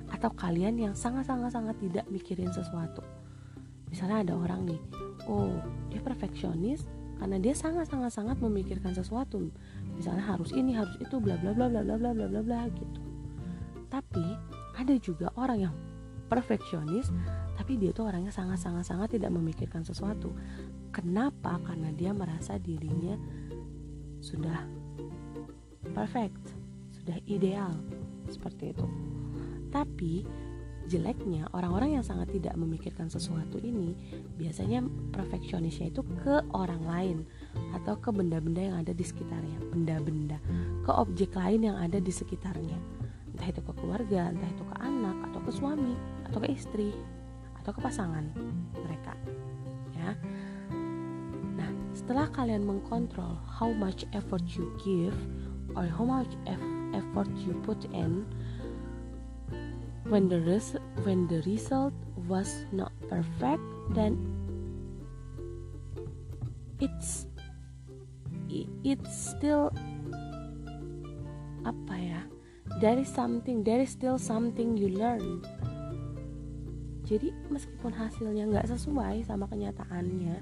atau 0.08 0.30
kalian 0.32 0.80
yang 0.80 0.94
sangat 0.96 1.28
sangat 1.28 1.52
sangat 1.52 1.76
tidak 1.80 2.08
mikirin 2.08 2.48
sesuatu. 2.52 3.04
Misalnya 3.92 4.24
ada 4.24 4.34
orang 4.40 4.64
nih 4.64 4.80
oh 5.28 5.60
dia 5.92 6.00
perfeksionis 6.00 6.88
karena 7.20 7.36
dia 7.36 7.52
sangat 7.52 7.86
sangat 7.92 8.12
sangat 8.16 8.40
memikirkan 8.40 8.96
sesuatu. 8.96 9.52
Misalnya 9.92 10.24
harus 10.24 10.56
ini 10.56 10.72
harus 10.72 10.96
itu 10.96 11.20
bla 11.20 11.36
bla 11.36 11.52
bla 11.52 11.68
bla 11.68 11.84
bla 11.84 11.96
bla 12.00 12.10
bla 12.16 12.26
bla 12.26 12.40
bla 12.40 12.62
gitu 12.72 13.03
tapi 13.94 14.26
ada 14.74 14.94
juga 14.98 15.30
orang 15.38 15.70
yang 15.70 15.74
perfeksionis 16.26 17.14
tapi 17.54 17.78
dia 17.78 17.94
tuh 17.94 18.10
orangnya 18.10 18.34
sangat 18.34 18.58
sangat 18.58 18.82
sangat 18.90 19.14
tidak 19.14 19.30
memikirkan 19.30 19.86
sesuatu. 19.86 20.34
Kenapa? 20.90 21.62
Karena 21.62 21.94
dia 21.94 22.10
merasa 22.10 22.58
dirinya 22.58 23.14
sudah 24.18 24.66
perfect 25.94 26.42
sudah 26.90 27.14
ideal 27.30 27.70
seperti 28.26 28.74
itu. 28.74 28.86
Tapi 29.70 30.26
jeleknya 30.90 31.46
orang-orang 31.54 31.96
yang 31.96 32.04
sangat 32.04 32.34
tidak 32.34 32.58
memikirkan 32.58 33.06
sesuatu 33.06 33.62
ini 33.62 33.94
biasanya 34.36 34.82
perfeksionisnya 35.14 35.94
itu 35.94 36.02
ke 36.20 36.42
orang 36.50 36.82
lain 36.82 37.18
atau 37.78 37.94
ke 37.94 38.10
benda-benda 38.10 38.74
yang 38.74 38.76
ada 38.82 38.90
di 38.90 39.06
sekitarnya. 39.06 39.70
Benda-benda 39.70 40.42
ke 40.82 40.90
objek 40.90 41.38
lain 41.38 41.70
yang 41.70 41.78
ada 41.78 42.02
di 42.02 42.10
sekitarnya 42.10 43.03
entah 43.34 43.50
itu 43.50 43.60
ke 43.66 43.72
keluarga 43.74 44.30
entah 44.30 44.46
itu 44.46 44.62
ke 44.62 44.76
anak 44.78 45.16
atau 45.30 45.40
ke 45.42 45.50
suami 45.50 45.94
atau 46.30 46.38
ke 46.38 46.48
istri 46.54 46.94
atau 47.58 47.74
ke 47.74 47.80
pasangan 47.82 48.30
mereka 48.78 49.18
ya. 49.98 50.14
Nah 51.58 51.70
setelah 51.98 52.30
kalian 52.30 52.62
mengkontrol 52.62 53.34
how 53.44 53.74
much 53.74 54.06
effort 54.14 54.46
you 54.54 54.70
give 54.80 55.16
or 55.74 55.90
how 55.90 56.06
much 56.06 56.30
effort 56.94 57.28
you 57.42 57.58
put 57.66 57.82
in 57.90 58.22
when 60.06 60.30
the 60.30 60.38
res- 60.46 60.78
when 61.02 61.26
the 61.26 61.42
result 61.42 61.92
was 62.30 62.62
not 62.70 62.94
perfect 63.10 63.62
then 63.96 64.14
it's 66.78 67.26
it's 68.84 69.12
still 69.34 69.72
there 72.84 73.00
is 73.00 73.08
something 73.08 73.64
there 73.64 73.80
is 73.80 73.88
still 73.96 74.20
something 74.20 74.76
you 74.76 74.92
learn. 74.92 75.40
Jadi 77.08 77.32
meskipun 77.48 77.96
hasilnya 77.96 78.44
nggak 78.52 78.68
sesuai 78.68 79.24
sama 79.24 79.48
kenyataannya 79.48 80.36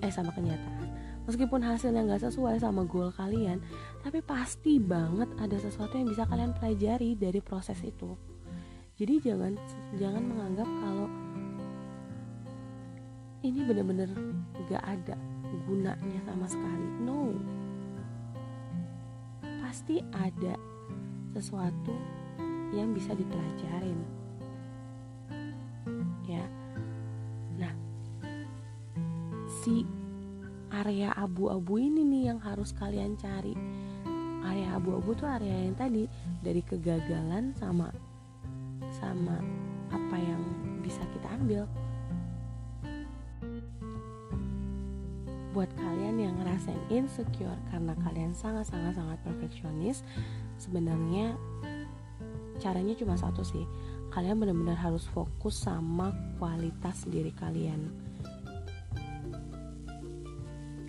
eh 0.00 0.12
sama 0.12 0.32
kenyataan 0.32 0.88
meskipun 1.28 1.60
hasilnya 1.60 2.08
nggak 2.08 2.24
sesuai 2.24 2.56
sama 2.56 2.88
goal 2.88 3.12
kalian 3.12 3.60
tapi 4.00 4.24
pasti 4.24 4.80
banget 4.80 5.28
ada 5.36 5.56
sesuatu 5.60 5.94
yang 5.94 6.08
bisa 6.08 6.24
kalian 6.24 6.56
pelajari 6.56 7.16
dari 7.16 7.40
proses 7.44 7.80
itu. 7.84 8.16
Jadi 9.00 9.16
jangan 9.24 9.56
jangan 9.96 10.20
menganggap 10.24 10.68
kalau 10.68 11.08
ini 13.40 13.64
benar-benar 13.64 14.12
gak 14.68 14.84
ada 14.84 15.16
gunanya 15.64 16.20
sama 16.28 16.44
sekali. 16.44 16.88
No. 17.00 17.32
Pasti 19.40 20.04
ada 20.12 20.52
sesuatu 21.34 21.94
yang 22.74 22.94
bisa 22.94 23.14
dipelajarin. 23.14 23.98
Ya. 26.26 26.46
Nah 27.58 27.74
si 29.62 29.82
area 30.70 31.10
abu-abu 31.18 31.82
ini 31.82 32.06
nih 32.06 32.22
yang 32.34 32.38
harus 32.38 32.70
kalian 32.70 33.18
cari. 33.18 33.54
Area 34.40 34.78
abu-abu 34.78 35.12
tuh 35.18 35.28
area 35.28 35.68
yang 35.68 35.76
tadi 35.76 36.06
dari 36.40 36.62
kegagalan 36.64 37.52
sama 37.58 37.90
sama 38.94 39.36
apa 39.90 40.16
yang 40.16 40.42
bisa 40.80 41.02
kita 41.14 41.28
ambil 41.36 41.66
buat 45.50 45.70
kalian 45.74 46.22
yang 46.22 46.34
ngerasain 46.38 46.78
insecure 46.94 47.58
karena 47.74 47.94
kalian 48.06 48.30
sangat-sangat-sangat 48.30 49.18
perfeksionis 49.26 50.06
sebenarnya 50.62 51.34
caranya 52.60 52.94
cuma 52.94 53.16
satu 53.16 53.42
sih. 53.42 53.64
Kalian 54.12 54.38
benar-benar 54.38 54.76
harus 54.76 55.08
fokus 55.10 55.56
sama 55.56 56.12
kualitas 56.36 57.08
diri 57.08 57.32
kalian. 57.34 57.88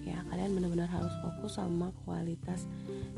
Ya 0.03 0.19
kalian 0.29 0.57
benar-benar 0.57 0.89
harus 0.91 1.13
fokus 1.23 1.55
sama 1.57 1.95
kualitas 2.03 2.67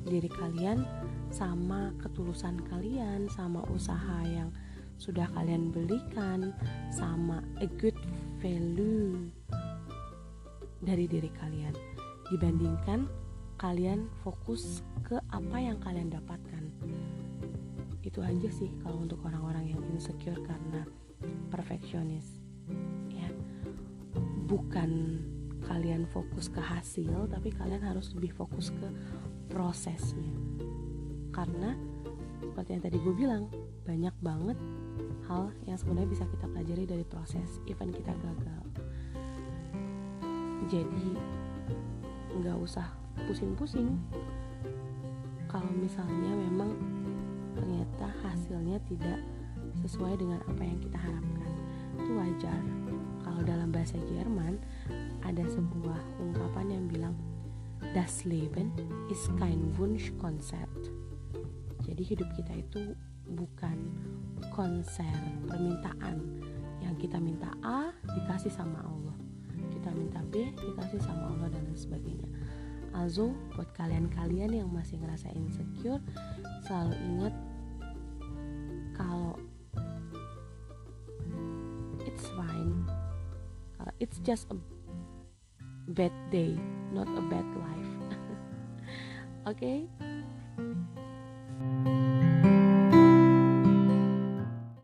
diri 0.05 0.29
kalian 0.29 0.85
sama 1.33 1.91
ketulusan 1.99 2.61
kalian 2.69 3.25
sama 3.31 3.65
usaha 3.73 4.21
yang 4.27 4.53
sudah 5.01 5.25
kalian 5.33 5.73
belikan 5.73 6.53
sama 6.93 7.41
a 7.59 7.67
good 7.81 7.97
value 8.37 9.31
dari 10.83 11.07
diri 11.07 11.31
kalian. 11.31 11.73
Dibandingkan 12.27 13.07
kalian 13.55 14.11
fokus 14.21 14.83
ke 15.07 15.15
apa 15.31 15.57
yang 15.57 15.79
kalian 15.79 16.11
dapatkan. 16.11 16.63
Itu 18.03 18.19
aja 18.19 18.51
sih 18.51 18.75
kalau 18.83 19.07
untuk 19.07 19.23
orang-orang 19.23 19.71
yang 19.71 19.81
insecure 19.95 20.37
karena 20.43 20.83
perfeksionis 21.47 22.43
ya. 23.07 23.31
Bukan 24.43 25.23
kalian 25.63 26.03
fokus 26.11 26.51
ke 26.51 26.59
hasil 26.59 27.31
tapi 27.31 27.55
kalian 27.55 27.79
harus 27.79 28.11
lebih 28.11 28.35
fokus 28.35 28.75
ke 28.75 28.87
prosesnya. 29.47 30.35
Karena 31.31 31.73
seperti 32.43 32.69
yang 32.75 32.83
tadi 32.83 32.97
gue 32.99 33.15
bilang 33.15 33.43
banyak 33.87 34.15
banget 34.19 34.59
hal 35.31 35.55
yang 35.63 35.79
sebenarnya 35.79 36.11
bisa 36.11 36.25
kita 36.27 36.45
pelajari 36.51 36.83
dari 36.83 37.05
proses 37.07 37.63
even 37.71 37.89
kita 37.89 38.11
gagal 38.19 38.63
jadi 40.67 41.07
nggak 42.39 42.57
usah 42.59 42.87
pusing-pusing. 43.29 43.99
Kalau 45.45 45.69
misalnya 45.69 46.33
memang 46.33 46.73
ternyata 47.53 48.09
hasilnya 48.25 48.81
tidak 48.89 49.21
sesuai 49.85 50.17
dengan 50.17 50.41
apa 50.49 50.63
yang 50.65 50.79
kita 50.81 50.97
harapkan 50.97 51.51
itu 52.01 52.11
wajar. 52.17 52.61
Kalau 53.21 53.41
dalam 53.45 53.69
bahasa 53.69 53.95
Jerman 54.09 54.57
ada 55.23 55.45
sebuah 55.45 55.99
ungkapan 56.19 56.67
yang 56.73 56.85
bilang 56.89 57.15
Das 57.93 58.25
Leben 58.25 58.73
ist 59.13 59.29
kein 59.37 59.71
Wunschkonzert. 59.77 60.89
Jadi 61.83 62.01
hidup 62.01 62.29
kita 62.33 62.57
itu 62.57 62.97
bukan 63.29 63.77
konser 64.55 65.13
permintaan. 65.45 66.41
Yang 66.83 67.07
kita 67.07 67.17
minta 67.21 67.47
A 67.63 67.95
dikasih 68.03 68.51
sama 68.51 68.83
Allah 68.83 69.12
B 70.33 70.49
dikasih 70.57 70.97
sama 71.05 71.29
Allah 71.29 71.53
dan 71.53 71.61
lain 71.69 71.77
sebagainya. 71.77 72.29
Also 72.93 73.37
buat 73.53 73.69
kalian-kalian 73.77 74.57
yang 74.57 74.69
masih 74.73 74.97
ngerasa 74.97 75.29
insecure 75.37 76.01
selalu 76.65 76.97
ingat 76.97 77.33
kalau 78.97 79.37
it's 82.09 82.25
fine. 82.33 82.89
Kalau 83.77 83.93
it's 84.01 84.17
just 84.25 84.49
a 84.49 84.57
bad 85.93 86.13
day 86.33 86.57
not 86.89 87.05
a 87.13 87.23
bad 87.29 87.45
life. 87.53 87.93
Oke 89.45 89.53
okay? 89.53 89.79